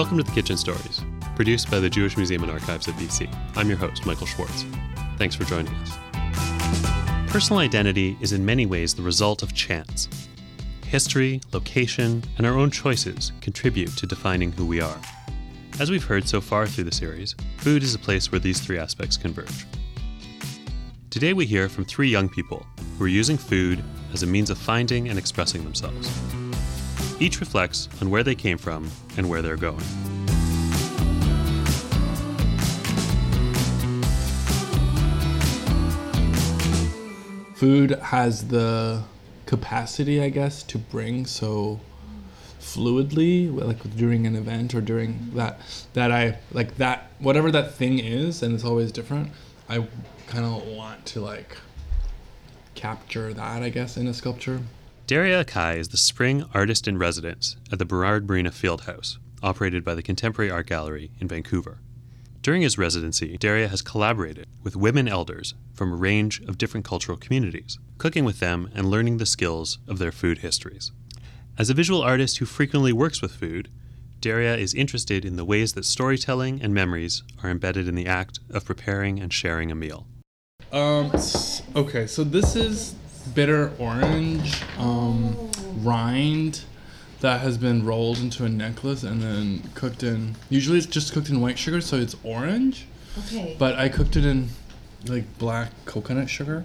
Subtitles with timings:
[0.00, 1.02] Welcome to the Kitchen Stories,
[1.36, 3.30] produced by the Jewish Museum and Archives of BC.
[3.54, 4.64] I'm your host, Michael Schwartz.
[5.18, 5.98] Thanks for joining us.
[7.30, 10.08] Personal identity is in many ways the result of chance.
[10.86, 14.98] History, location, and our own choices contribute to defining who we are.
[15.78, 18.78] As we've heard so far through the series, food is a place where these three
[18.78, 19.66] aspects converge.
[21.10, 22.64] Today we hear from three young people
[22.96, 26.10] who are using food as a means of finding and expressing themselves.
[27.20, 29.84] Each reflects on where they came from and where they're going.
[37.60, 39.02] food has the
[39.44, 41.78] capacity, I guess, to bring so
[42.58, 45.60] fluidly, like during an event or during that
[45.92, 49.30] that I like that whatever that thing is, and it's always different.
[49.68, 49.86] I
[50.26, 51.58] kind of want to like
[52.74, 54.62] capture that, I guess, in a sculpture.
[55.10, 59.96] Derya Akay is the spring artist in residence at the Burrard Marina Fieldhouse, operated by
[59.96, 61.80] the Contemporary Art Gallery in Vancouver.
[62.42, 67.18] During his residency, Derya has collaborated with women elders from a range of different cultural
[67.18, 70.92] communities, cooking with them and learning the skills of their food histories.
[71.58, 73.68] As a visual artist who frequently works with food,
[74.20, 78.38] Derya is interested in the ways that storytelling and memories are embedded in the act
[78.48, 80.06] of preparing and sharing a meal.
[80.70, 81.10] Um.
[81.74, 82.94] Okay, so this is
[83.34, 86.62] bitter orange um, rind
[87.20, 90.36] that has been rolled into a necklace and then cooked in.
[90.48, 92.86] Usually, it's just cooked in white sugar, so it's orange.
[93.26, 93.56] Okay.
[93.58, 94.48] But I cooked it in
[95.06, 96.64] like black coconut sugar.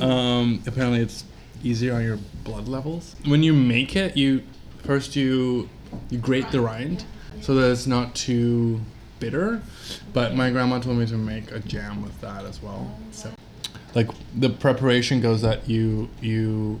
[0.00, 1.24] Um, apparently, it's
[1.62, 3.14] easier on your blood levels.
[3.26, 4.42] When you make it, you
[4.84, 5.68] first you
[6.08, 7.04] you grate the rind
[7.40, 8.80] so that it's not too
[9.18, 9.62] bitter.
[10.12, 12.90] But my grandma told me to make a jam with that as well.
[13.12, 13.30] So,
[13.94, 16.80] like the preparation goes that you you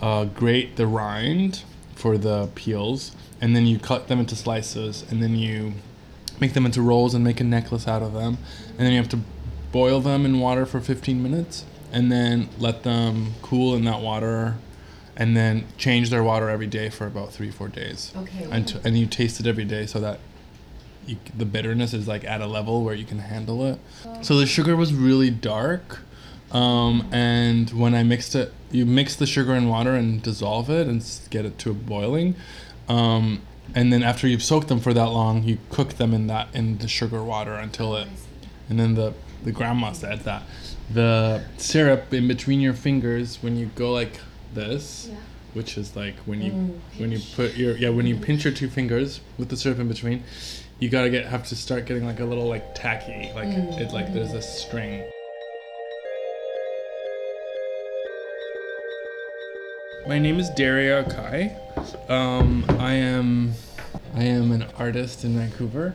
[0.00, 1.62] uh, grate the rind
[1.94, 5.74] for the peels, and then you cut them into slices, and then you
[6.40, 8.38] make them into rolls and make a necklace out of them.
[8.70, 9.20] And then you have to
[9.72, 14.56] boil them in water for 15 minutes and then let them cool in that water
[15.16, 18.12] and then change their water every day for about three, four days.
[18.16, 18.46] Okay.
[18.50, 20.20] And, t- and you taste it every day so that
[21.06, 23.80] you, the bitterness is like at a level where you can handle it.
[24.22, 26.00] So the sugar was really dark.
[26.52, 30.86] Um, and when I mixed it, you mix the sugar and water and dissolve it
[30.86, 32.36] and get it to a boiling.
[32.88, 33.42] Um,
[33.74, 36.78] and then after you've soaked them for that long, you cook them in that in
[36.78, 38.08] the sugar water until it.
[38.68, 39.12] And then the
[39.44, 40.42] the grandma said that
[40.92, 44.20] the syrup in between your fingers when you go like
[44.54, 45.16] this, Yeah.
[45.52, 48.54] which is like when you Mm, when you put your yeah when you pinch your
[48.54, 50.24] two fingers with the syrup in between,
[50.78, 54.12] you gotta get have to start getting like a little like tacky like it like
[54.14, 55.04] there's a string.
[60.06, 62.10] My name is Derya Akay.
[62.10, 63.52] Um, I am
[64.14, 65.94] I am an artist in Vancouver.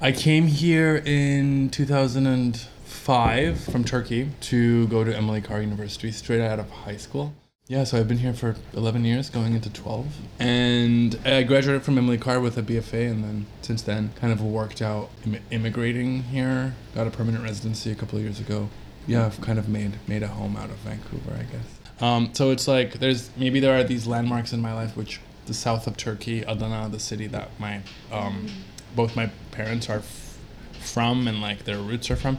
[0.00, 6.58] I came here in 2005 from Turkey to go to Emily Carr University straight out
[6.58, 7.32] of high school.
[7.68, 10.06] Yeah, so I've been here for 11 years, going into 12.
[10.38, 14.40] And I graduated from Emily Carr with a BFA, and then since then, kind of
[14.40, 16.74] worked out Im- immigrating here.
[16.94, 18.68] Got a permanent residency a couple years ago.
[19.08, 21.75] Yeah, I've kind of made made a home out of Vancouver, I guess.
[22.00, 25.54] Um, so it's like there's maybe there are these landmarks in my life, which the
[25.54, 27.80] south of Turkey, Adana, the city that my
[28.12, 28.48] um,
[28.94, 30.38] both my parents are f-
[30.80, 32.38] from and like their roots are from,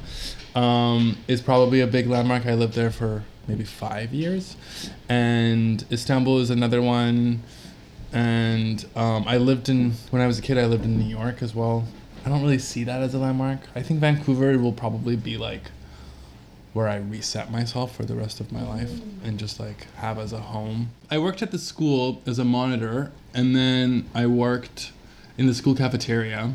[0.56, 2.46] um, is probably a big landmark.
[2.46, 4.56] I lived there for maybe five years,
[5.09, 7.44] and Istanbul is another one.
[8.13, 10.57] And um, I lived in when I was a kid.
[10.57, 11.85] I lived in New York as well.
[12.25, 13.59] I don't really see that as a landmark.
[13.75, 15.72] I think Vancouver will probably be like
[16.77, 18.91] where I reset myself for the rest of my life
[19.23, 20.91] and just like have as a home.
[21.09, 24.91] I worked at the school as a monitor and then I worked
[25.39, 26.53] in the school cafeteria.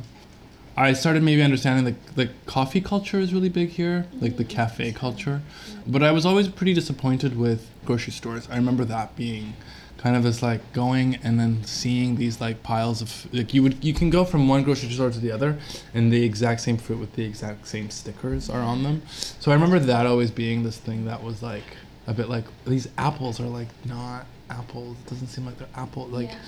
[0.77, 4.93] I started maybe understanding that the coffee culture is really big here, like the cafe
[4.93, 5.43] culture.
[5.88, 8.47] But I was always pretty disappointed with grocery stores.
[8.49, 9.55] I remember that being
[10.02, 13.82] kind of as like going and then seeing these like piles of like you would
[13.84, 15.56] you can go from one grocery store to the other
[15.94, 19.00] and the exact same fruit with the exact same stickers are on them.
[19.06, 21.76] So i remember that always being this thing that was like
[22.08, 24.96] a bit like these apples are like not apples.
[25.06, 26.38] It doesn't seem like they're apple like Yeah.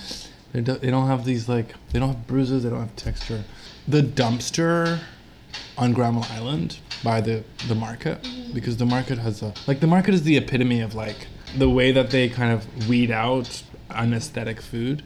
[0.52, 3.44] they, do, they don't have these like they don't have bruises they don't have texture.
[3.86, 4.98] The dumpster
[5.78, 8.52] on Granville Island by the the market mm-hmm.
[8.52, 11.92] because the market has a like the market is the epitome of like the way
[11.92, 15.02] that they kind of weed out unesthetic food.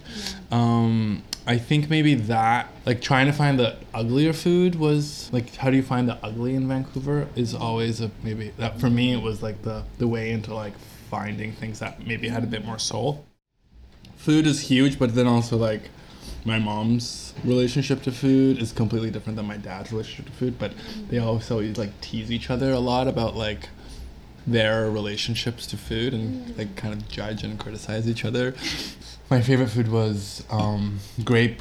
[0.50, 5.70] Um, I think maybe that like trying to find the uglier food was like how
[5.70, 9.22] do you find the ugly in Vancouver is always a maybe that for me it
[9.22, 10.74] was like the the way into like
[11.08, 13.24] finding things that maybe had a bit more soul.
[14.16, 15.88] Food is huge, but then also like
[16.44, 20.72] my mom's relationship to food is completely different than my dad's relationship to food, but
[21.08, 23.68] they also like tease each other a lot about like
[24.50, 28.54] their relationships to food and like kind of judge and criticize each other.
[29.30, 31.60] My favorite food was um, grape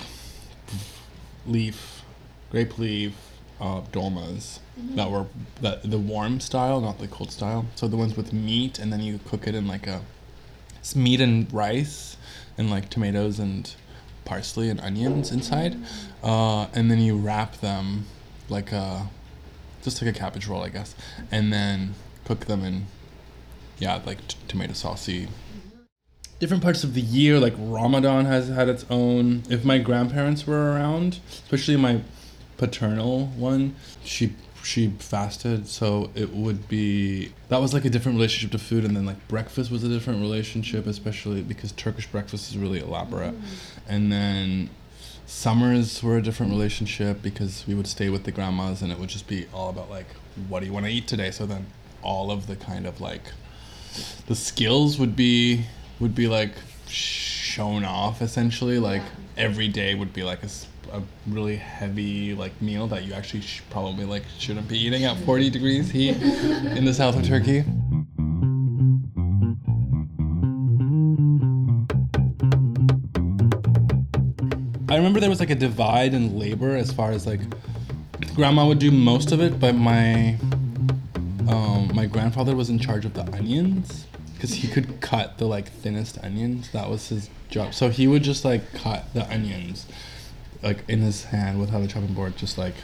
[1.46, 2.04] leaf,
[2.50, 3.14] grape leaf
[3.60, 4.60] uh, dolmas
[4.96, 5.26] that were
[5.62, 7.66] that the warm style, not the cold style.
[7.76, 10.02] So the ones with meat, and then you cook it in like a
[10.78, 12.18] it's meat and rice,
[12.58, 13.74] and like tomatoes and
[14.26, 15.78] parsley and onions inside,
[16.24, 18.06] uh, and then you wrap them
[18.50, 19.10] like a
[19.82, 20.96] just like a cabbage roll, I guess,
[21.32, 21.96] and then
[22.28, 22.86] cook them in
[23.80, 25.28] yeah like t- tomato saucy.
[26.40, 29.44] Different parts of the year, like Ramadan has had its own.
[29.50, 32.02] If my grandparents were around, especially my
[32.58, 38.52] paternal one, she she fasted, so it would be that was like a different relationship
[38.52, 42.58] to food, and then like breakfast was a different relationship, especially because Turkish breakfast is
[42.58, 43.46] really elaborate, mm.
[43.88, 44.70] and then
[45.26, 49.10] summers were a different relationship because we would stay with the grandmas, and it would
[49.10, 50.08] just be all about like
[50.50, 51.32] what do you want to eat today.
[51.32, 51.66] So then
[52.08, 53.34] all of the kind of like
[54.28, 55.66] the skills would be
[56.00, 56.54] would be like
[56.88, 58.80] shown off essentially.
[58.80, 59.04] Like
[59.36, 60.40] every day would be like
[60.94, 65.18] a really heavy like meal that you actually sh- probably like shouldn't be eating at
[65.18, 67.66] 40 degrees heat in the south of turkey.
[74.90, 77.42] I remember there was like a divide in labor as far as like
[78.34, 80.38] grandma would do most of it but my
[81.48, 85.70] um, my grandfather was in charge of the onions because he could cut the like
[85.70, 86.72] thinnest onions.
[86.72, 87.74] That was his job.
[87.74, 89.88] So he would just like cut the onions,
[90.62, 92.76] like in his hand without a chopping board, just like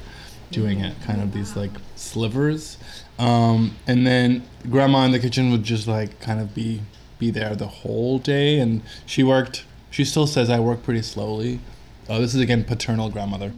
[0.51, 2.77] doing it, kind of these like slivers.
[3.19, 6.81] Um, and then grandma in the kitchen would just like kind of be
[7.19, 9.65] be there the whole day, and she worked.
[9.91, 11.59] She still says I work pretty slowly.
[12.09, 13.53] Oh, this is again paternal grandmother.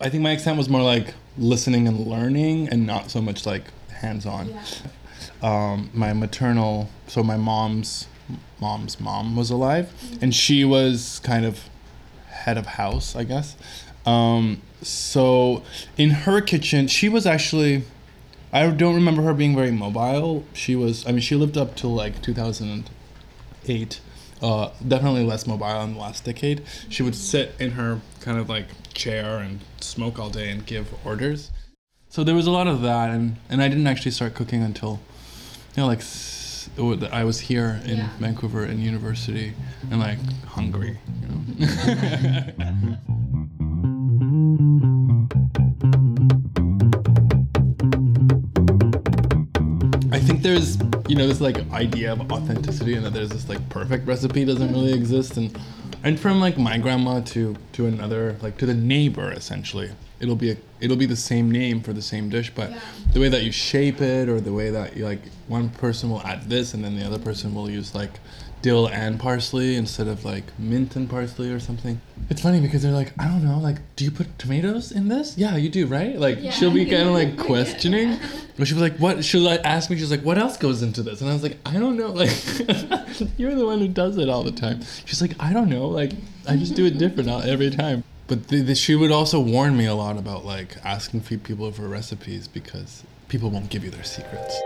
[0.00, 3.64] I think my accent was more like listening and learning, and not so much like
[4.00, 4.54] hands-on.
[5.42, 8.06] Um, my maternal, so my mom's
[8.60, 11.68] mom's mom was alive, and she was kind of
[12.28, 13.56] head of house, I guess.
[14.06, 15.62] Um, so
[15.96, 17.84] in her kitchen, she was actually.
[18.50, 20.44] I don't remember her being very mobile.
[20.54, 21.06] She was.
[21.06, 24.00] I mean, she lived up till like 2008.
[24.40, 26.62] Uh, definitely less mobile in the last decade.
[26.88, 30.94] She would sit in her kind of like chair and smoke all day and give
[31.04, 31.50] orders.
[32.10, 34.98] So there was a lot of that, and and I didn't actually start cooking until,
[35.76, 36.00] you know, like
[37.12, 38.08] I was here in Yeah.
[38.18, 39.54] Vancouver in university
[39.90, 42.96] and like hungry, you know.
[50.10, 50.78] I think there's,
[51.08, 54.72] you know, this like idea of authenticity and that there's this like perfect recipe doesn't
[54.72, 55.56] really exist and
[56.04, 59.90] and from like my grandma to to another like to the neighbor essentially
[60.20, 62.80] it'll be a it'll be the same name for the same dish but Yeah.
[63.12, 66.22] the way that you shape it or the way that you like one person will
[66.22, 68.12] add this and then the other person will use like
[68.62, 72.00] dill and parsley instead of like mint and parsley or something.
[72.30, 75.36] It's funny because they're like i don't know like do you put tomatoes in this?
[75.38, 76.18] Yeah you do right?
[76.18, 76.50] Like Yeah.
[76.50, 77.44] she'll be kind of like Yeah.
[77.44, 78.18] questioning.
[78.56, 79.24] But she was like what?
[79.24, 81.20] She'll like ask me she's like what else goes into this?
[81.20, 82.30] And i was like i don't know like
[83.38, 84.80] you're the one who does it all the time.
[85.04, 86.12] She's like i don't know like
[86.48, 88.04] i just do it different every time.
[88.26, 91.72] But the, the, she would also warn me a lot about like asking fe- people
[91.72, 94.60] for recipes because people won't give you their secrets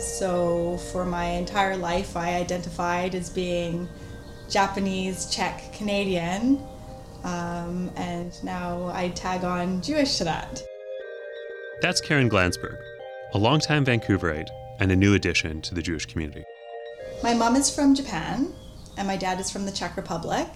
[0.00, 3.88] so for my entire life, I identified as being
[4.48, 6.62] Japanese, Czech, Canadian,
[7.24, 10.62] um, and now I tag on Jewish to that.
[11.80, 12.78] That's Karen Glansberg,
[13.34, 14.48] a longtime Vancouverite
[14.80, 16.44] and a new addition to the Jewish community.
[17.22, 18.52] My mom is from Japan,
[18.96, 20.48] and my dad is from the Czech Republic.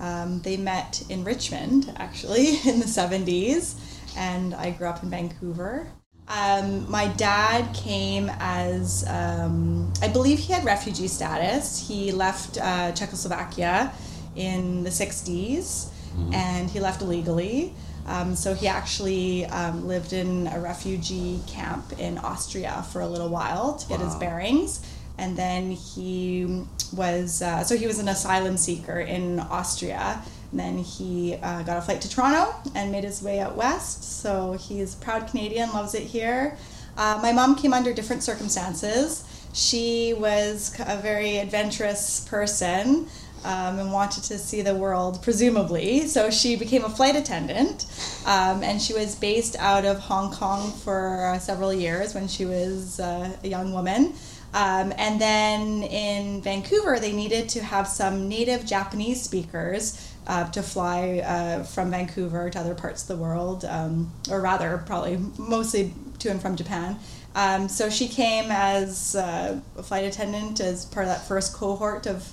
[0.00, 3.74] Um, they met in Richmond, actually, in the 70s,
[4.16, 5.86] and I grew up in Vancouver.
[6.26, 11.86] Um, my dad came as, um, I believe he had refugee status.
[11.86, 13.92] He left uh, Czechoslovakia
[14.34, 15.90] in the 60s,
[16.32, 17.74] and he left illegally.
[18.06, 23.28] Um, so he actually um, lived in a refugee camp in Austria for a little
[23.28, 24.84] while to get his bearings
[25.18, 30.22] and then he was uh, so he was an asylum seeker in Austria.
[30.54, 34.22] Then he uh, got a flight to Toronto and made his way out west.
[34.22, 36.56] So he's proud Canadian, loves it here.
[36.96, 39.24] Uh, my mom came under different circumstances.
[39.52, 43.08] She was a very adventurous person.
[43.44, 46.06] um, and wanted to see the world, presumably.
[46.06, 47.86] So she became a flight attendant,
[48.26, 52.46] um, and she was based out of Hong Kong for uh, several years when she
[52.46, 54.14] was uh, a young woman.
[54.54, 60.62] Um, and then in Vancouver, they needed to have some native Japanese speakers uh, to
[60.62, 65.92] fly uh, from Vancouver to other parts of the world, um, or rather, probably mostly
[66.18, 66.96] to and from Japan.
[67.34, 72.06] Um, so she came as uh, a flight attendant as part of that first cohort
[72.06, 72.30] of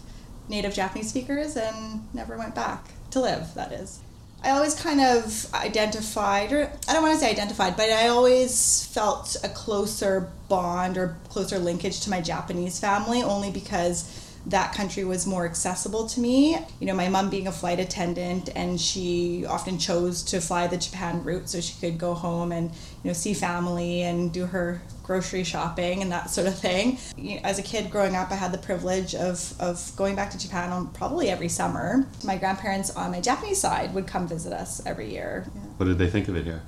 [0.47, 3.99] native Japanese speakers and never went back to live, that is.
[4.43, 8.85] I always kind of identified, or I don't want to say identified, but I always
[8.87, 15.03] felt a closer bond or closer linkage to my Japanese family only because that country
[15.03, 16.57] was more accessible to me.
[16.79, 20.77] You know, my mom being a flight attendant and she often chose to fly the
[20.77, 24.81] Japan route so she could go home and, you know, see family and do her
[25.03, 26.97] grocery shopping and that sort of thing.
[27.17, 30.31] You know, as a kid growing up, I had the privilege of, of going back
[30.31, 32.07] to Japan on probably every summer.
[32.23, 35.45] My grandparents on my Japanese side would come visit us every year.
[35.53, 35.61] Yeah.
[35.77, 36.61] What did they think of it here?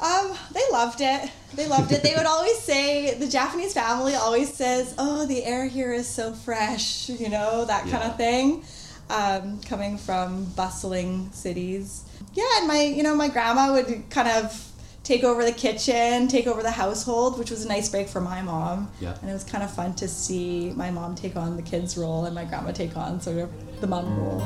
[0.00, 1.30] Um, they loved it.
[1.54, 2.02] They loved it.
[2.02, 6.32] They would always say the Japanese family always says, "Oh, the air here is so
[6.34, 8.10] fresh," you know, that kind Yeah.
[8.10, 8.64] of thing.
[9.08, 12.02] Um, coming from bustling cities.
[12.34, 14.62] Yeah, and my, you know, my grandma would kind of
[15.04, 18.42] take over the kitchen, take over the household, which was a nice break for my
[18.42, 18.90] mom.
[19.00, 19.14] Yeah.
[19.22, 22.24] And it was kind of fun to see my mom take on the kids' role
[22.24, 23.50] and my grandma take on sort of
[23.80, 24.42] the mom role.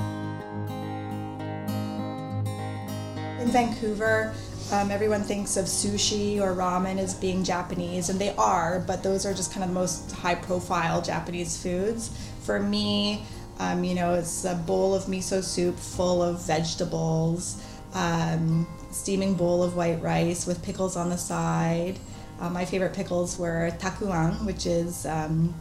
[3.41, 4.35] In Vancouver,
[4.73, 9.27] um, everyone thinks of sushi or ramen as being Japanese, and they are, but those
[9.27, 12.11] are just kind of the most high profile Japanese foods.
[12.43, 13.25] For me,
[13.59, 17.63] um, you know, it's a bowl of miso soup full of vegetables,
[17.95, 21.99] um, steaming bowl of white rice with pickles on the side.
[22.41, 25.55] Uh, my favorite pickles were takuan, which is um,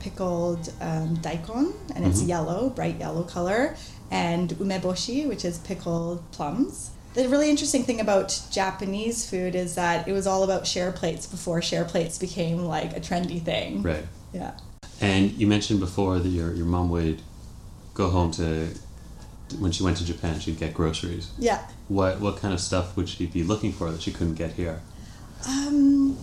[0.00, 3.76] pickled um, daikon, and it's yellow, bright yellow color,
[4.10, 6.90] and umeboshi, which is pickled plums.
[7.18, 11.26] The really interesting thing about Japanese food is that it was all about share plates
[11.26, 13.82] before share plates became like a trendy thing.
[13.82, 14.04] Right.
[14.32, 14.52] Yeah.
[15.00, 17.20] And you mentioned before that your, your mom would
[17.94, 18.68] go home to,
[19.58, 21.32] when she went to Japan, she'd get groceries.
[21.40, 21.66] Yeah.
[21.88, 24.80] What what kind of stuff would she be looking for that she couldn't get here?
[25.44, 26.16] Um,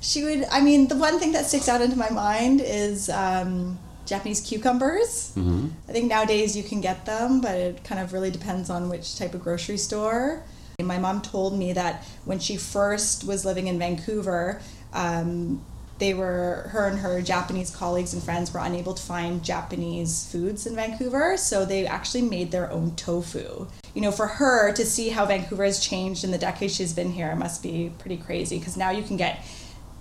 [0.00, 0.46] she would.
[0.50, 5.32] I mean, the one thing that sticks out into my mind is um, Japanese cucumbers.
[5.36, 5.68] Mm-hmm.
[5.88, 9.16] I think nowadays you can get them, but it kind of really depends on which
[9.16, 10.44] type of grocery store.
[10.78, 14.60] And my mom told me that when she first was living in Vancouver,
[14.92, 15.64] um,
[15.98, 20.66] they were her and her Japanese colleagues and friends were unable to find Japanese foods
[20.66, 23.68] in Vancouver, so they actually made their own tofu.
[23.94, 27.12] You know, for her to see how Vancouver has changed in the decades she's been
[27.12, 29.44] here must be pretty crazy because now you can get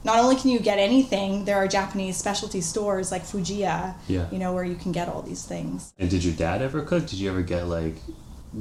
[0.04, 4.26] not only can you get anything, there are Japanese specialty stores like Fujiya, Yeah.
[4.32, 5.94] you know, where you can get all these things.
[6.00, 7.06] And did your dad ever cook?
[7.08, 7.96] Did you ever get like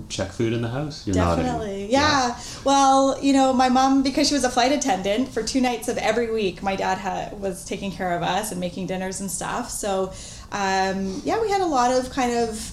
[0.09, 1.07] Czech food in the house?
[1.07, 1.15] You're.
[1.15, 1.91] Definitely.
[1.91, 2.39] Yeah.
[2.65, 5.97] Well, you know, my mom, because she was a flight attendant for two nights of
[5.99, 9.71] every week, my dad had, was taking care of us and making dinners and stuff.
[9.71, 10.13] So,
[10.53, 12.71] um, yeah, we had a lot of kind of,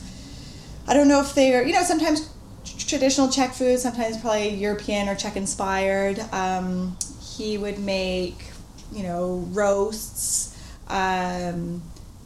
[0.87, 2.29] I don't know if they're, you know, sometimes
[2.85, 6.19] traditional Czech food, sometimes probably European or Czech inspired.
[6.31, 6.97] Um,
[7.37, 8.37] he would make,
[8.91, 10.55] you know, roasts.
[10.87, 11.81] Um,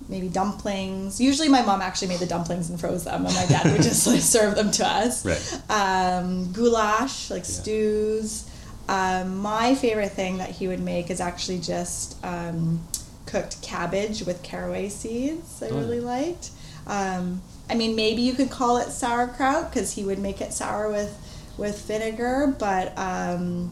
[0.10, 1.22] maybe dumplings.
[1.22, 4.06] Usually, my mom actually made the dumplings and froze them, and my dad would just
[4.12, 5.26] like, serve them to us.
[5.26, 5.62] Right.
[5.70, 7.62] Um, goulash, like Yeah.
[7.62, 8.46] stews.
[8.90, 12.82] Um, my favorite thing that he would make is actually just um,
[13.26, 15.64] cooked cabbage with caraway seeds.
[15.64, 15.78] I Oh.
[15.80, 16.50] really liked.
[16.88, 20.90] Um, I mean, maybe you could call it sauerkraut because he would make it sour
[20.90, 21.18] with
[21.58, 23.72] with vinegar, but um,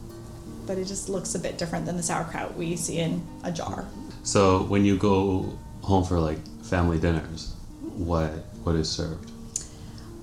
[0.70, 3.88] but it just looks a bit different than the sauerkraut we see in a jar.
[4.22, 7.56] So when you go home for like family dinners,
[7.98, 8.30] what
[8.62, 9.32] what is served?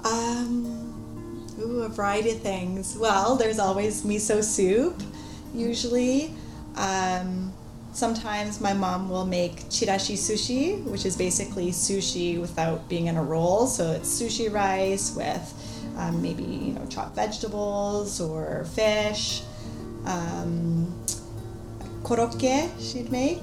[0.04, 2.96] Um, ooh, a variety of things.
[2.96, 5.02] Well, there's always miso soup,
[5.52, 6.32] usually.
[6.76, 7.52] Um,
[7.92, 13.22] sometimes my mom will make chirashi sushi, which is basically sushi without being in a
[13.22, 13.66] roll.
[13.66, 15.44] So it's sushi rice with
[15.96, 19.42] um, maybe you know chopped vegetables or fish.
[20.06, 20.94] Um,
[22.02, 23.42] korokke she'd make,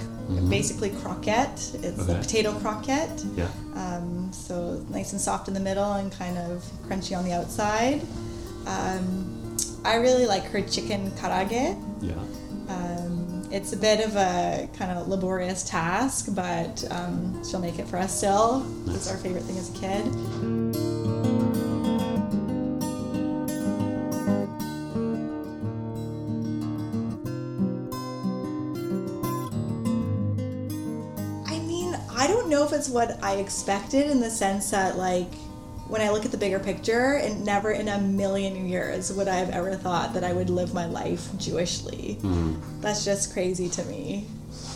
[0.50, 1.60] basically croquette.
[1.84, 2.14] It's Okay.
[2.16, 3.24] a potato croquette.
[3.36, 3.48] Yeah.
[3.76, 8.02] Um, so nice and soft in the middle and kind of crunchy on the outside.
[8.66, 11.76] Um, I really like her chicken karaage.
[12.02, 12.14] Yeah.
[12.70, 17.88] Um, it's a bit of a kind of laborious task, but um, she'll make it
[17.88, 18.66] for us still.
[18.88, 20.93] It's our favorite thing as a kid.
[32.24, 34.98] I mean, I I don't know if it's what I expected in the sense that
[34.98, 35.34] like
[35.88, 39.36] when I look at the bigger picture, and never in a million years would I
[39.36, 42.18] have ever thought that I would live my life Jewishly.
[42.82, 44.26] That's just crazy to me.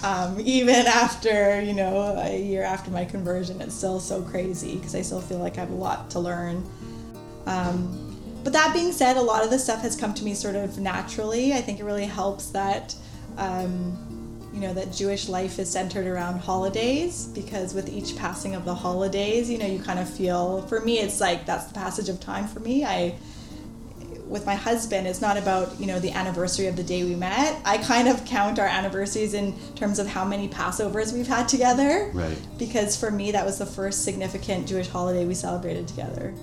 [0.03, 4.95] Um, even after you know a year after my conversion, it's still so crazy because
[4.95, 6.63] I still feel like I have a lot to learn.
[7.45, 8.03] Um,
[8.43, 10.77] but that being said, a lot of the stuff has come to me sort of
[10.79, 11.53] naturally.
[11.53, 12.95] I think it really helps that.
[13.37, 14.06] Um,
[14.57, 18.73] you know that Jewish life is centered around holidays because with each passing of the
[18.73, 22.19] holidays, you know, you kind of feel for me it's like that's the passage of
[22.19, 22.83] time for me.
[22.83, 23.15] I
[24.25, 27.61] with my husband, it's not about, you know, the anniversary of the day we met.
[27.63, 32.09] I kind of count our anniversaries in terms of how many Passovers we've had together.
[32.13, 32.37] Right.
[32.57, 36.33] Because for me that was the first significant Jewish holiday we celebrated together.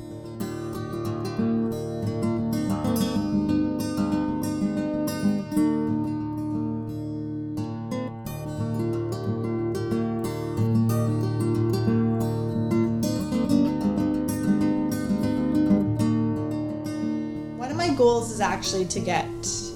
[18.14, 19.26] Goals is actually to get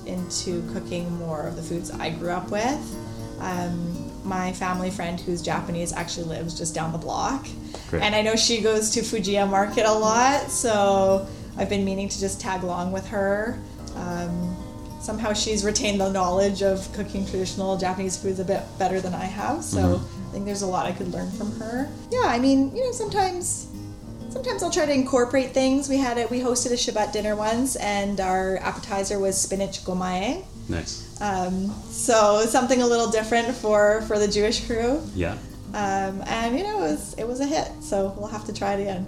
[0.06, 2.96] into cooking more of the foods I grew up with.
[3.40, 7.48] Um, my family friend who's Japanese actually lives just down the block.
[7.90, 8.02] Great.
[8.04, 11.26] And I know she goes to Fujiya Market a lot, so
[11.56, 13.58] I've been meaning to just tag along with her.
[13.96, 14.56] Um,
[15.00, 19.24] somehow she's retained the knowledge of cooking traditional Japanese foods a bit better than I
[19.24, 21.88] have, so I think there's a lot I could learn from her.
[22.12, 23.67] Yeah, I mean, you know, sometimes
[24.30, 25.88] Sometimes I'll try to incorporate things.
[25.88, 26.30] We had it.
[26.30, 30.44] We hosted a Shabbat dinner once, and our appetizer was spinach gomae.
[30.68, 31.20] Nice.
[31.20, 35.02] Um, so something a little different for for the Jewish crew.
[35.14, 35.38] Yeah.
[35.72, 37.70] Um, and you know, it was it was a hit.
[37.80, 39.06] So we'll have to try it again.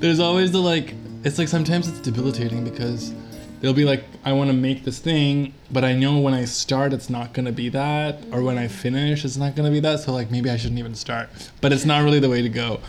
[0.00, 0.94] There's always the like.
[1.24, 3.12] It's like sometimes it's debilitating because
[3.60, 6.92] they'll be like, I want to make this thing, but I know when I start
[6.92, 10.00] it's not gonna be that, or when I finish it's not gonna be that.
[10.00, 11.28] So like maybe I shouldn't even start.
[11.60, 12.80] But it's not really the way to go.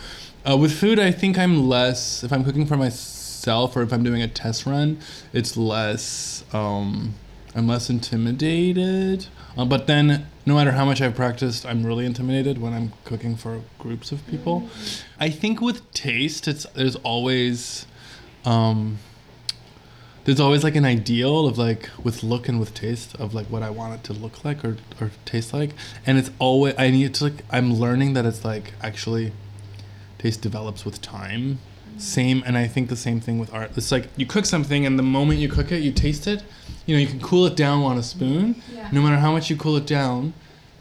[0.48, 2.24] Uh, with food, I think I'm less.
[2.24, 4.98] If I'm cooking for myself or if I'm doing a test run,
[5.32, 6.44] it's less.
[6.52, 7.14] Um,
[7.54, 9.26] I'm less intimidated.
[9.56, 13.36] Uh, but then, no matter how much I've practiced, I'm really intimidated when I'm cooking
[13.36, 14.68] for groups of people.
[15.18, 17.86] I think with taste, it's there's always,
[18.44, 18.98] um,
[20.24, 23.62] there's always like an ideal of like with look and with taste of like what
[23.62, 25.70] I want it to look like or or taste like,
[26.06, 29.32] and it's always I need to like I'm learning that it's like actually,
[30.18, 31.58] taste develops with time.
[31.96, 33.72] Same, and I think the same thing with art.
[33.76, 36.44] It's like you cook something, and the moment you cook it, you taste it.
[36.86, 38.62] You know, you can cool it down on a spoon.
[38.72, 38.88] Yeah.
[38.92, 40.32] No matter how much you cool it down,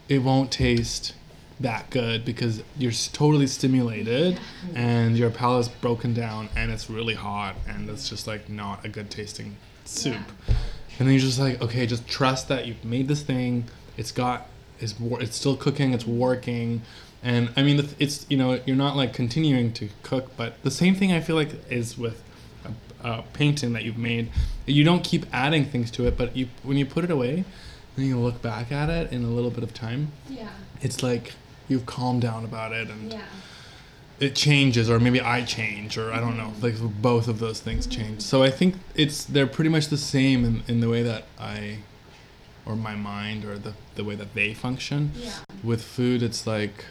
[0.07, 1.13] it won't taste
[1.59, 4.39] that good because you're totally stimulated
[4.75, 8.89] and your palate's broken down and it's really hot and it's just like not a
[8.89, 10.15] good tasting soup.
[10.99, 13.65] And then you're just like, okay, just trust that you've made this thing.
[13.97, 14.47] It's got,
[14.79, 15.93] it's it's still cooking.
[15.93, 16.81] It's working.
[17.23, 20.95] And I mean, it's you know, you're not like continuing to cook, but the same
[20.95, 22.23] thing I feel like is with
[23.03, 24.29] a, a painting that you've made.
[24.65, 27.43] You don't keep adding things to it, but you when you put it away,
[27.95, 30.11] then you look back at it in a little bit of time.
[30.29, 30.49] Yeah.
[30.81, 31.33] It's like
[31.67, 33.21] you've calmed down about it and Yeah.
[34.19, 37.85] it changes or maybe i change or i don't know like both of those things
[37.87, 41.23] change so i think it's they're pretty much the same in, in the way that
[41.39, 41.77] i
[42.65, 45.31] or my mind or the, the way that they function Yeah.
[45.63, 46.85] with food it's like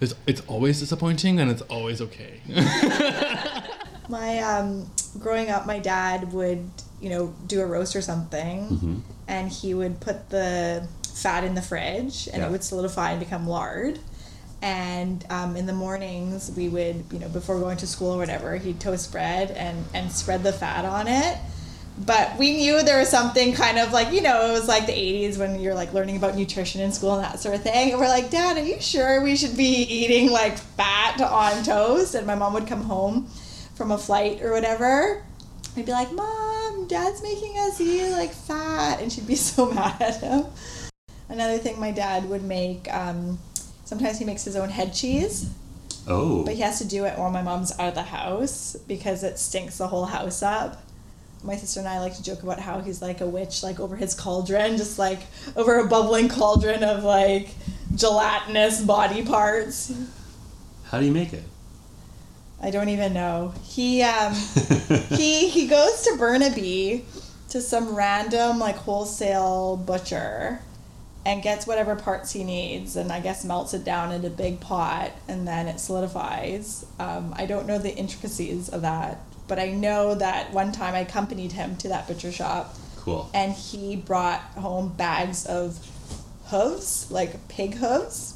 [0.00, 2.40] it's, it's always disappointing and it's always okay
[4.08, 6.68] My um, growing up, my dad would
[7.00, 8.98] you know do a roast or something, Mm-hmm.
[9.28, 12.48] and he would put the fat in the fridge, and Yeah.
[12.48, 13.98] it would solidify and become lard.
[14.62, 18.56] And um, in the mornings, we would you know before going to school or whatever,
[18.56, 21.38] he'd toast bread and and spread the fat on it.
[21.96, 24.92] But we knew there was something kind of like, you know, it was like the
[24.92, 27.92] 80s when you're like learning about nutrition in school and that sort of thing.
[27.92, 32.16] And we're like, Dad, are you sure we should be eating like fat on toast?
[32.16, 33.28] And my mom would come home
[33.76, 35.22] from a flight or whatever.
[35.76, 39.00] I'd be like, Mom, Dad's making us eat like fat.
[39.00, 40.46] And she'd be so mad at him.
[41.28, 43.38] Another thing my dad would make, um,
[43.84, 45.50] sometimes he makes his own head cheese.
[46.06, 46.44] Oh.
[46.44, 49.38] But he has to do it while my mom's out of the house because it
[49.38, 50.82] stinks the whole house up.
[51.42, 53.96] My sister and I like to joke about how he's like a witch, like over
[53.96, 55.20] his cauldron, just like
[55.56, 57.50] over a bubbling cauldron of like
[57.94, 59.92] gelatinous body parts.
[60.84, 61.44] How do you make it?
[62.62, 63.52] I don't even know.
[63.62, 64.34] He um
[65.10, 67.04] he he goes to Burnaby
[67.50, 70.60] to some random like wholesale butcher
[71.26, 74.60] and gets whatever parts he needs and I guess melts it down in a big
[74.60, 76.84] pot and then it solidifies.
[76.98, 81.00] Um, I don't know the intricacies of that, but I know that one time I
[81.00, 83.30] accompanied him to that butcher shop Cool.
[83.32, 85.78] and he brought home bags of
[86.46, 88.34] hooves, like pig hooves.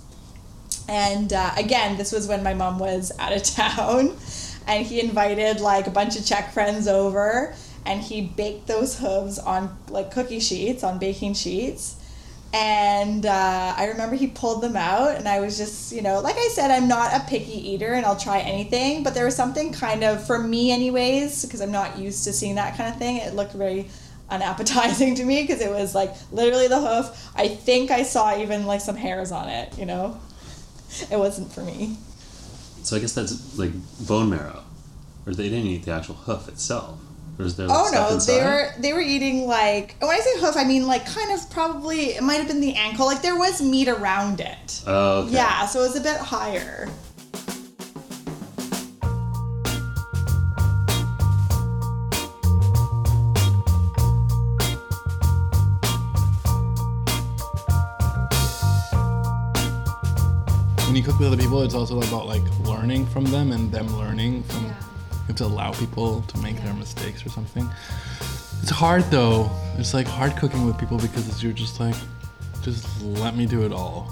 [0.88, 4.16] And uh, again, this was when my mom was out of town,
[4.66, 9.38] and he invited like a bunch of Czech friends over, and he baked those hooves
[9.38, 11.96] on like cookie sheets, on baking sheets.
[12.52, 16.36] And uh, I remember he pulled them out, and I was just, you know, like
[16.36, 19.72] I said, I'm not a picky eater and I'll try anything, but there was something
[19.72, 23.18] kind of, for me, anyways, because I'm not used to seeing that kind of thing,
[23.18, 23.90] it looked very
[24.30, 27.30] unappetizing to me because it was like literally the hoof.
[27.34, 30.18] I think I saw even like some hairs on it, you know?
[31.10, 31.98] It wasn't for me.
[32.82, 34.64] So I guess that's like bone marrow,
[35.26, 36.98] or they didn't eat the actual hoof itself.
[37.38, 40.56] Or there like, Oh no, they were they were eating like when I say hoof,
[40.56, 43.06] I mean like kind of probably it might have been the ankle.
[43.06, 44.82] Like there was meat around it.
[44.86, 45.34] Oh, okay.
[45.34, 46.88] Yeah, so it was a bit higher.
[60.86, 63.86] When you cook with other people, it's also about like learning from them and them
[63.96, 64.64] learning from.
[64.64, 64.74] You
[65.36, 67.68] to allow people to make their mistakes or something.
[68.62, 69.50] It's hard though.
[69.76, 71.94] It's like hard cooking with people because you're just like,
[72.62, 74.10] just let me do it all.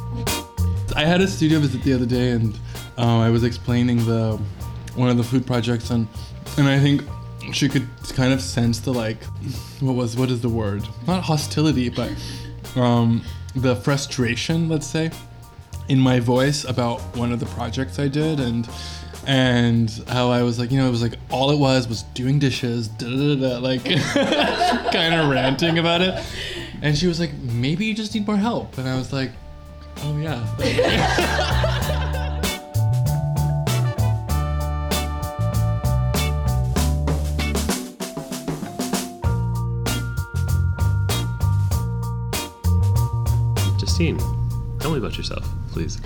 [0.95, 2.59] I had a studio visit the other day and
[2.97, 4.41] um, I was explaining the
[4.95, 6.09] one of the food projects and
[6.57, 7.03] and I think
[7.53, 9.23] she could kind of sense the like
[9.81, 12.11] what was what is the word not hostility but
[12.77, 13.23] um,
[13.55, 15.11] the frustration let's say
[15.89, 18.69] in my voice about one of the projects I did and
[19.27, 22.39] and how I was like, you know, it was like all it was was doing
[22.39, 23.85] dishes, da da da, like
[24.93, 26.25] kind of ranting about it.
[26.81, 28.79] And she was like, maybe you just need more help.
[28.79, 29.33] And I was like,
[30.03, 30.47] oh yeah.
[43.79, 44.19] Justine,
[44.79, 46.01] tell me about yourself, please.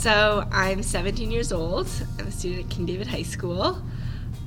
[0.00, 1.86] So I'm 17 years old.
[2.18, 3.82] I'm a student at King David High School.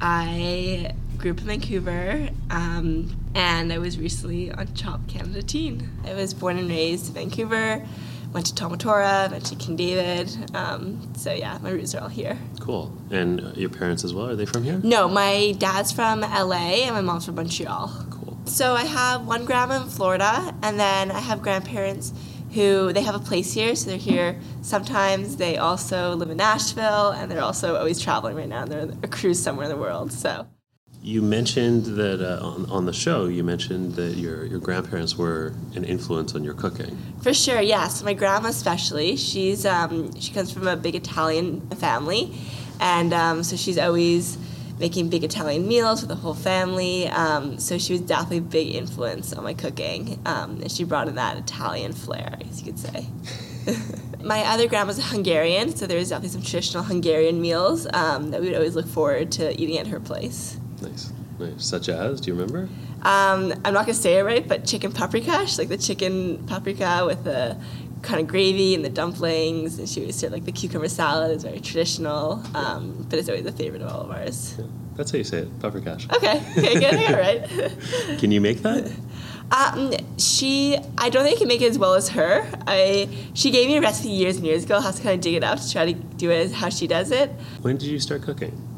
[0.01, 5.91] I grew up in Vancouver, um, and I was recently on Chop Canada Teen.
[6.05, 7.85] I was born and raised in Vancouver.
[8.33, 10.55] Went to Talmud Torah, went to King David.
[10.55, 12.35] Um, so yeah, my roots are all here.
[12.59, 12.91] Cool.
[13.11, 14.29] And your parents as well?
[14.29, 14.81] Are they from here?
[14.83, 18.07] No, my dad's from LA and my mom's from Montreal.
[18.09, 18.39] Cool.
[18.45, 22.11] So I have one grandma in Florida, and then I have grandparents
[22.53, 24.39] who they have a place here, so they're here.
[24.61, 28.63] Sometimes they also live in Nashville, and they're also always traveling right now.
[28.63, 30.11] And they're on a cruise somewhere in the world.
[30.11, 30.47] So
[31.01, 35.53] You mentioned that uh, on, on the show, you mentioned that your, your grandparents were
[35.75, 36.97] an influence on your cooking.
[37.21, 38.03] for sure, yes.
[38.03, 42.33] My grandma especially, she's um, she comes from a big Italian family,
[42.79, 44.37] and um, so she's always
[44.83, 47.07] making big Italian meals for the whole family.
[47.07, 51.07] Um, so she was definitely a big influence on my cooking, um, and she brought
[51.07, 53.07] in that Italian flair, as you could say.
[54.21, 58.41] my other grandma's a Hungarian, so there was definitely some traditional Hungarian meals um, that
[58.41, 60.59] we would always look forward to eating at her place.
[60.81, 61.13] Nice.
[61.39, 61.65] Nice.
[61.65, 62.67] Such as, do you remember?
[63.03, 67.23] Um, I'm not gonna say it right, but chicken paprikash, like the chicken paprika with
[67.23, 67.57] the
[68.03, 71.35] kind of gravy and the dumplings, and she always serve like the cucumber salad.
[71.35, 74.55] is very traditional, um, but it's always a favorite of all of ours.
[74.59, 74.65] Yeah.
[74.95, 76.13] That's how you say it, paprikash.
[76.15, 77.19] Okay, okay, good, all
[78.11, 78.19] right.
[78.19, 78.91] Can you make that?
[79.51, 82.47] Um, she, I don't think I can make it as well as her.
[82.67, 84.77] I, she gave me a recipe years and years ago.
[84.77, 86.69] I have to kind of dig it up to try to do it as how
[86.69, 87.29] she does it.
[87.61, 88.72] When did you start cooking?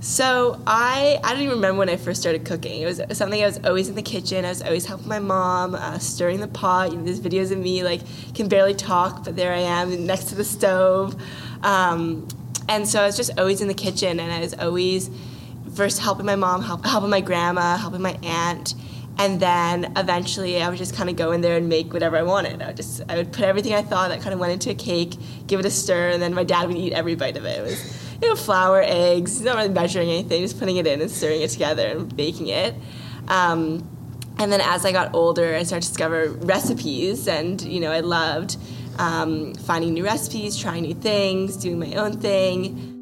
[0.00, 2.82] So I I don't even remember when I first started cooking.
[2.82, 4.44] It was something I was always in the kitchen.
[4.44, 6.92] I was always helping my mom uh, stirring the pot.
[6.92, 8.02] You know, there's videos of me like
[8.34, 11.20] can barely talk, but there I am next to the stove.
[11.64, 12.28] Um,
[12.68, 15.10] and so I was just always in the kitchen, and I was always
[15.74, 18.74] first helping my mom, help, helping my grandma, helping my aunt.
[19.20, 22.22] And then eventually, I would just kind of go in there and make whatever I
[22.22, 22.62] wanted.
[22.62, 24.74] I would just, I would put everything I thought that kind of went into a
[24.74, 25.14] cake,
[25.48, 27.58] give it a stir, and then my dad would eat every bite of it.
[27.58, 31.10] It was, you know, flour, eggs, not really measuring anything, just putting it in and
[31.10, 32.74] stirring it together and baking it.
[33.28, 33.88] Um,
[34.38, 38.00] and then as I got older, I started to discover recipes, and you know, I
[38.00, 38.56] loved
[38.98, 42.97] um, finding new recipes, trying new things, doing my own thing.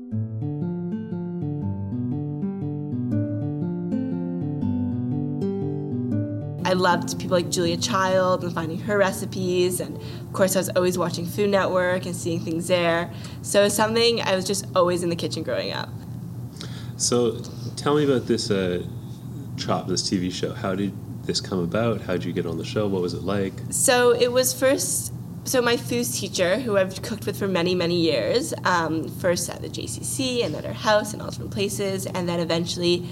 [6.76, 10.98] Loved people like Julia Child and finding her recipes, and of course, I was always
[10.98, 13.10] watching Food Network and seeing things there.
[13.42, 15.88] So something I was just always in the kitchen growing up.
[16.96, 17.42] So,
[17.76, 18.82] tell me about this uh,
[19.56, 20.52] Chop, this TV show.
[20.52, 20.94] How did
[21.26, 22.00] this come about?
[22.02, 22.86] How did you get on the show?
[22.86, 23.52] What was it like?
[23.70, 25.12] So it was first.
[25.44, 29.62] So my foods teacher, who I've cooked with for many many years, um, first at
[29.62, 33.06] the JCC and at her house and all different places, and then eventually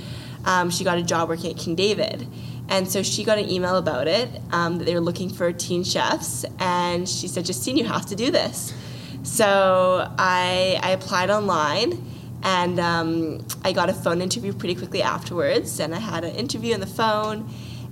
[0.44, 2.26] um, she got a job working at King David.
[2.68, 5.84] And so she got an email about it um, that they were looking for teen
[5.84, 8.72] chefs, and she said, "Justine, you have to do this."
[9.22, 12.04] So I, I applied online,
[12.42, 15.78] and um, I got a phone interview pretty quickly afterwards.
[15.78, 17.48] And I had an interview on the phone,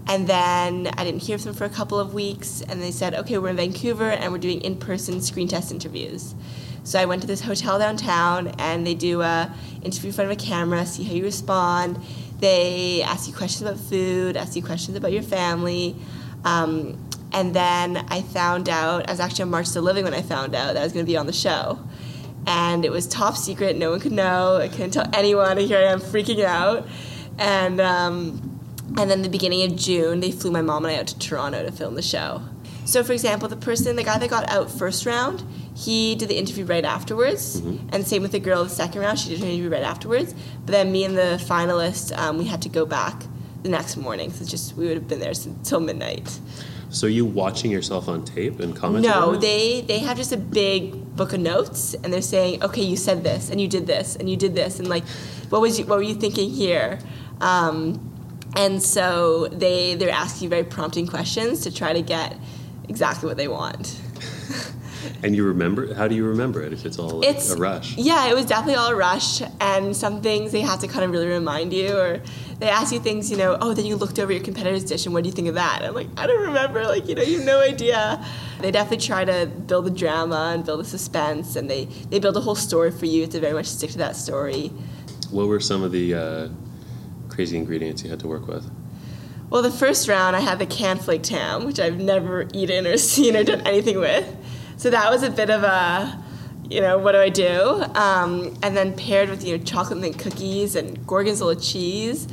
[0.09, 3.15] and then I didn't hear from them for a couple of weeks, and they said,
[3.15, 6.35] "Okay, we're in Vancouver, and we're doing in-person screen test interviews."
[6.85, 10.37] So I went to this hotel downtown, and they do a interview in front of
[10.37, 11.99] a camera, see how you respond.
[12.43, 15.95] They ask you questions about food, ask you questions about your family.
[16.45, 20.23] Um, and then I found out, I was actually on March to Living when I
[20.23, 21.79] found out that I was going to be on the show.
[22.49, 24.57] And it was top secret, no one could know.
[24.57, 26.85] I couldn't tell anyone, and here I am freaking out.
[27.39, 28.61] And, um,
[28.99, 31.65] and then the beginning of June, they flew my mom and I out to Toronto
[31.65, 32.43] to film the show.
[32.85, 36.37] So, for example, the person, the guy that got out first round, he did the
[36.37, 37.89] interview right afterwards, Mm-hmm.
[37.95, 39.19] and same with the girl the second round.
[39.19, 40.35] She did her interview right afterwards.
[40.67, 43.23] But then me and the finalist, um, we had to go back
[43.63, 44.31] the next morning.
[44.33, 46.39] So it's just we would have been there until midnight.
[46.91, 49.11] So are you watching yourself on tape and commenting?
[49.11, 52.97] No, they they have just a big book of notes, and they're saying, okay, you
[52.97, 55.05] said this, and you did this, and you did this, and like,
[55.49, 56.99] what was you, what were you thinking here?
[57.41, 58.11] Um,
[58.57, 62.37] and so they they're asking very prompting questions to try to get
[62.93, 63.85] exactly what they want.
[65.25, 65.95] And you remember?
[65.95, 67.97] How do you remember it if it's all It's a rush?
[67.97, 71.11] Yeah, it was definitely all a rush, and some things they have to kind of
[71.11, 72.21] really remind you, or
[72.61, 75.13] they ask you things, you know, oh, then you looked over your competitor's dish, and
[75.15, 75.79] what do you think of that?
[75.79, 78.25] And I'm like, I don't remember, like, you know, you have no idea.
[78.61, 82.37] They definitely try to build the drama and build the suspense, and they they build
[82.37, 84.71] a whole story for you to very much stick to that story.
[85.31, 86.49] What were some of the uh,
[87.29, 88.65] crazy ingredients you had to work with?
[89.53, 92.97] Well, the first round I had the canned flaked ham, which I've never eaten or
[93.13, 94.27] seen or done anything with.
[94.79, 96.25] So that was a bit of a,
[96.71, 97.85] you know, what do I do?
[97.95, 102.29] Um, and then paired with you know chocolate mint cookies and gorgonzola cheese,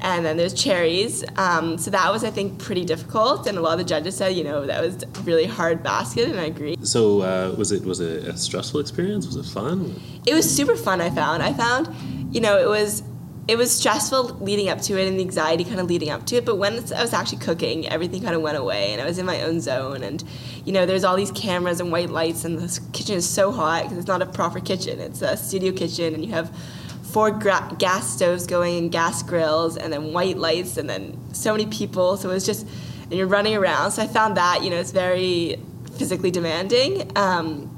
[0.00, 1.24] and then there's cherries.
[1.36, 4.30] Um, so that was I think pretty difficult, and a lot of the judges said
[4.30, 6.76] you know that was a really hard basket, and I agree.
[6.82, 9.26] So uh, was it was it a stressful experience?
[9.26, 9.94] Was it fun?
[10.26, 11.88] it was super fun i found i found
[12.34, 13.02] you know it was
[13.46, 16.36] it was stressful leading up to it and the anxiety kind of leading up to
[16.36, 19.18] it but when i was actually cooking everything kind of went away and i was
[19.18, 20.24] in my own zone and
[20.64, 23.82] you know there's all these cameras and white lights and the kitchen is so hot
[23.82, 24.98] because it's not a proper kitchen.
[25.00, 26.54] It's a studio kitchen and you have
[27.02, 31.52] four gra- gas stoves going and gas grills and then white lights and then so
[31.52, 32.16] many people.
[32.16, 32.66] So it was just
[33.04, 33.92] and you're running around.
[33.92, 35.56] So i found that you know it's very
[35.96, 37.10] physically demanding.
[37.16, 37.70] Um,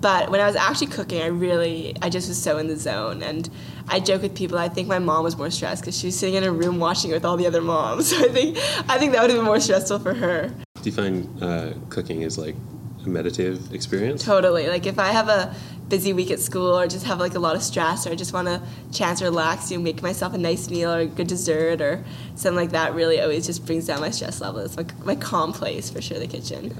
[0.00, 3.22] but when I was actually cooking, I really, I just was so in the zone.
[3.22, 3.48] And
[3.90, 6.36] I joke with people, I think my mom was more stressed because she was sitting
[6.36, 8.10] in a room watching it with all the other moms.
[8.20, 8.56] So I think,
[8.88, 10.48] I think that would have been more stressful for her.
[10.48, 12.56] Do you find uh, cooking is like
[13.04, 14.24] a meditative experience?
[14.24, 14.68] Totally.
[14.68, 15.54] Like if I have a
[15.88, 18.32] busy week at school or just have like a lot of stress or I just
[18.32, 21.26] want a chance to relax, you know, make myself a nice meal or a good
[21.26, 24.60] dessert or something like that really always just brings down my stress level.
[24.60, 26.74] It's my, my calm place for sure, the kitchen.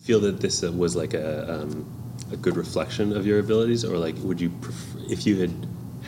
[0.00, 1.86] Feel that this uh, was like a um,
[2.32, 5.50] a good reflection of your abilities, or like would you prefer, if you had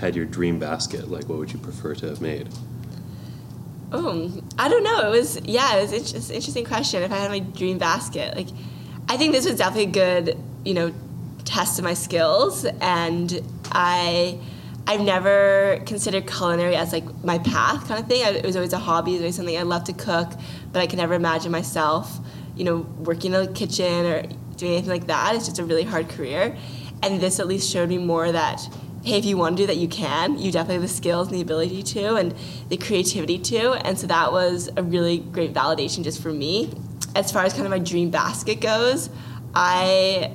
[0.00, 2.48] had your dream basket, like what would you prefer to have made?
[3.92, 5.12] Oh, I don't know.
[5.12, 7.02] It was yeah, it was an interesting question.
[7.02, 8.48] If I had my dream basket, like
[9.08, 10.94] I think this was definitely a good you know
[11.44, 13.40] test of my skills, and
[13.72, 14.38] I
[14.86, 18.24] I've never considered culinary as like my path kind of thing.
[18.24, 19.12] I, it was always a hobby.
[19.12, 20.30] It was always something I love to cook,
[20.72, 22.18] but I could never imagine myself
[22.56, 24.22] you know working in a kitchen or
[24.56, 25.34] doing anything like that.
[25.34, 26.56] It's just a really hard career,
[27.02, 28.60] and this at least showed me more that
[29.02, 30.38] hey, if you want to do that, you can.
[30.38, 32.34] You definitely have the skills and the ability to, and
[32.68, 33.72] the creativity to.
[33.86, 36.72] And so that was a really great validation just for me.
[37.14, 39.10] As far as kind of my dream basket goes,
[39.54, 40.32] I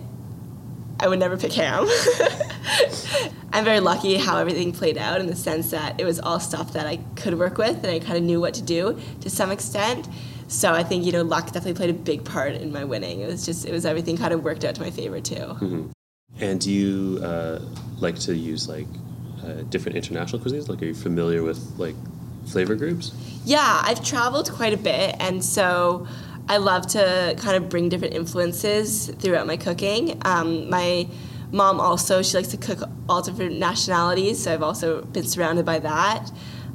[0.99, 1.87] I would never pick ham.
[3.53, 6.73] I'm very lucky how everything played out in the sense that it was all stuff
[6.73, 9.51] that I could work with and I kind of knew what to do to some
[9.51, 10.07] extent.
[10.47, 13.21] So I think you know luck definitely played a big part in my winning.
[13.21, 15.35] It was just it was everything kind of worked out to my favor too.
[15.35, 15.87] Mm-hmm.
[16.39, 17.59] And do you uh,
[17.99, 18.87] like to use like
[19.43, 20.67] uh, different international cuisines?
[20.67, 21.95] Like, are you familiar with like
[22.47, 23.13] flavor groups?
[23.45, 26.07] Yeah, I've traveled quite a bit, and so
[26.47, 30.21] I love to kind of bring different influences throughout my cooking.
[30.25, 31.07] Um, my
[31.51, 35.79] mom also she likes to cook all different nationalities, so I've also been surrounded by
[35.79, 36.31] that.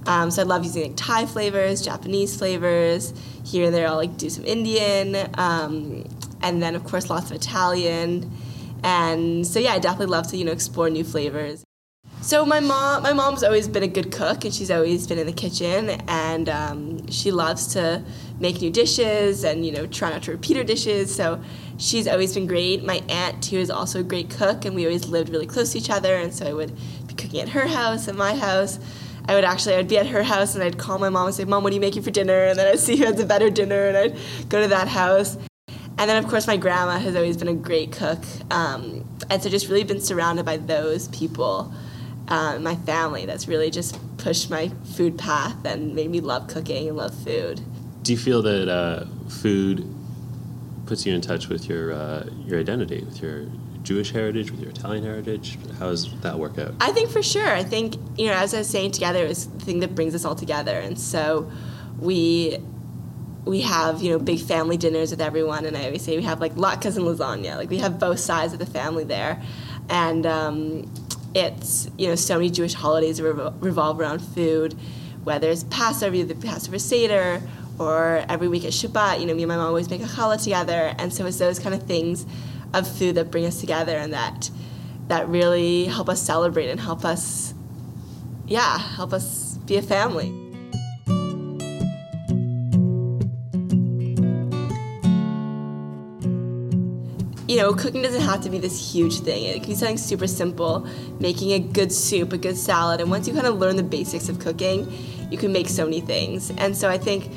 [0.06, 3.12] Um, so I love using like Thai flavors, Japanese flavors.
[3.44, 6.04] Here and there, I'll like do some Indian, um,
[6.40, 8.30] and then of course lots of Italian.
[8.82, 11.64] And so yeah, I definitely love to you know explore new flavors.
[12.22, 15.26] So my mom, my mom's always been a good cook, and she's always been in
[15.26, 18.04] the kitchen, and um, she loves to
[18.38, 21.14] make new dishes and you know try not to repeat her dishes.
[21.14, 21.42] So
[21.78, 22.84] she's always been great.
[22.84, 25.78] My aunt too is also a great cook, and we always lived really close to
[25.78, 28.78] each other, and so I would be cooking at her house, and my house.
[29.28, 31.44] I would actually, I'd be at her house, and I'd call my mom and say,
[31.44, 33.48] "Mom, what are you making for dinner?" And then I'd see who has a better
[33.48, 35.38] dinner, and I'd go to that house.
[36.00, 38.24] And then, of course, my grandma has always been a great cook.
[38.50, 41.72] Um, and so just really been surrounded by those people
[42.30, 46.88] uh, my family that's really just pushed my food path and made me love cooking
[46.88, 47.60] and love food.
[48.02, 49.92] Do you feel that uh, food
[50.86, 53.46] puts you in touch with your uh, your identity, with your
[53.82, 55.58] Jewish heritage, with your Italian heritage?
[55.78, 56.74] How does that work out?
[56.80, 57.48] I think for sure.
[57.48, 60.24] I think you know, as I was saying, together is the thing that brings us
[60.24, 61.50] all together, and so
[61.98, 62.58] we
[63.44, 66.40] we have you know big family dinners with everyone, and I always say we have
[66.40, 67.56] like latkes and lasagna.
[67.56, 69.40] Like we have both sides of the family there,
[69.88, 70.92] and um,
[71.34, 74.76] it's you know so many Jewish holidays revolve around food,
[75.24, 77.42] whether it's Passover, the Passover Seder,
[77.78, 79.20] or every week at Shabbat.
[79.20, 81.58] You know, me and my mom always make a challah together, and so it's those
[81.58, 82.26] kind of things
[82.74, 84.50] of food that bring us together and that
[85.08, 87.52] that really help us celebrate and help us,
[88.46, 90.39] yeah, help us be a family.
[97.50, 99.42] You know, cooking doesn't have to be this huge thing.
[99.42, 100.86] It can be something super simple,
[101.18, 103.00] making a good soup, a good salad.
[103.00, 104.88] And once you kind of learn the basics of cooking,
[105.32, 106.52] you can make so many things.
[106.58, 107.28] And so I think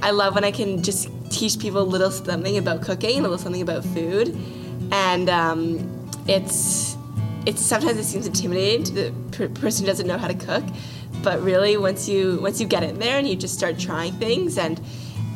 [0.00, 3.36] I love when I can just teach people a little something about cooking, a little
[3.36, 4.34] something about food.
[4.92, 6.96] And um, it's,
[7.44, 10.64] it's sometimes it seems intimidating to the per- person who doesn't know how to cook.
[11.22, 14.56] But really, once you once you get in there and you just start trying things
[14.56, 14.80] and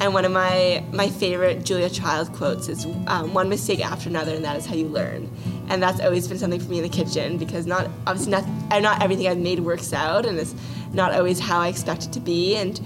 [0.01, 4.35] and one of my, my favorite Julia Child quotes is um, one mistake after another,
[4.35, 5.31] and that is how you learn.
[5.69, 8.45] And that's always been something for me in the kitchen because not obviously not
[8.83, 10.55] not everything I've made works out, and it's
[10.93, 12.57] not always how I expect it to be.
[12.57, 12.81] And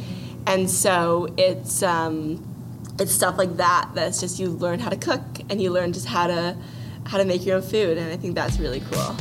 [0.47, 2.45] and so it's um,
[2.99, 6.07] it's stuff like that that's just you learn how to cook and you learn just
[6.07, 6.57] how to
[7.07, 9.17] how to make your own food, and I think that's really cool.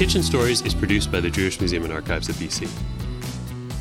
[0.00, 2.66] Kitchen Stories is produced by the Jewish Museum and Archives of BC.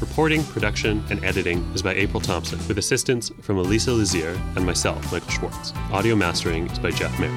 [0.01, 5.01] Reporting, production, and editing is by April Thompson, with assistance from Elisa Lazier and myself,
[5.13, 5.71] Michael Schwartz.
[5.93, 7.32] Audio mastering is by Jeff Mayer.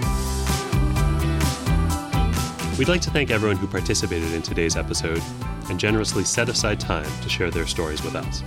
[2.77, 5.23] We'd like to thank everyone who participated in today's episode
[5.69, 8.43] and generously set aside time to share their stories with us.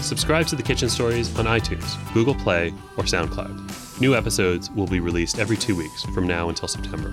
[0.00, 4.00] Subscribe to the Kitchen Stories on iTunes, Google Play, or SoundCloud.
[4.00, 7.12] New episodes will be released every two weeks from now until September.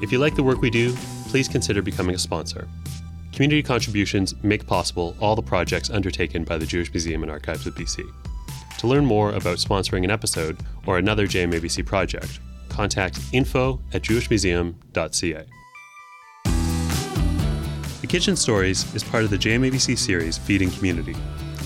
[0.00, 0.96] If you like the work we do,
[1.30, 2.68] please consider becoming a sponsor.
[3.32, 7.74] Community contributions make possible all the projects undertaken by the Jewish Museum and Archives of
[7.76, 8.02] BC.
[8.78, 15.44] To learn more about sponsoring an episode or another JMABC project, contact info at jewishmuseum.ca.
[18.00, 21.14] The Kitchen Stories is part of the JMABC series Feeding Community,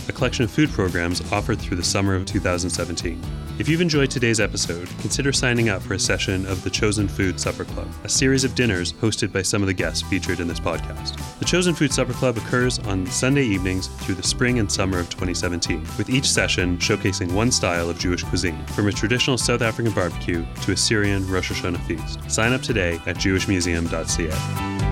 [0.08, 3.20] a collection of food programs offered through the summer of 2017.
[3.56, 7.38] If you've enjoyed today's episode, consider signing up for a session of the Chosen Food
[7.38, 10.58] Supper Club, a series of dinners hosted by some of the guests featured in this
[10.58, 11.16] podcast.
[11.38, 15.08] The Chosen Food Supper Club occurs on Sunday evenings through the spring and summer of
[15.08, 19.92] 2017, with each session showcasing one style of Jewish cuisine, from a traditional South African
[19.92, 22.28] barbecue to a Syrian Rosh Hashanah feast.
[22.28, 24.84] Sign up today at jewishmuseum.ca.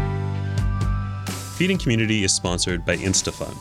[1.56, 3.56] Feeding Community is sponsored by InstaFund,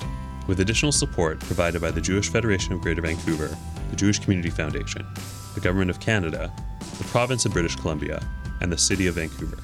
[0.47, 3.56] with additional support provided by the Jewish Federation of Greater Vancouver
[3.91, 5.06] the Jewish Community Foundation,
[5.54, 6.51] the Government of Canada,
[6.97, 8.25] the Province of British Columbia,
[8.62, 9.58] and the City of Vancouver.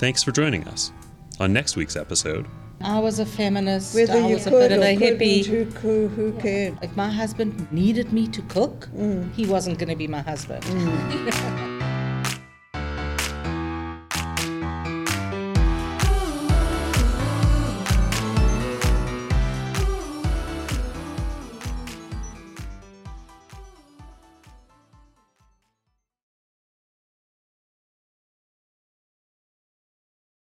[0.00, 0.90] Thanks for joining us.
[1.38, 2.46] On next week's episode,
[2.82, 3.94] I was a feminist.
[3.94, 5.44] Whether I you was a bit of a hippie.
[5.44, 6.80] Who, who, who cared?
[6.80, 8.88] Like my husband needed me to cook.
[8.96, 9.32] Mm.
[9.34, 10.64] He wasn't going to be my husband.
[10.64, 11.76] Mm.